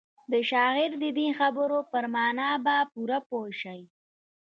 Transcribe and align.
د 0.31 0.33
شاعر 0.49 0.91
د 1.03 1.05
دې 1.17 1.27
خبرو 1.39 1.79
پر 1.91 2.03
مانا 2.13 2.49
به 2.65 2.75
پوره 2.91 3.19
پوه 3.27 3.49
شئ. 3.61 3.81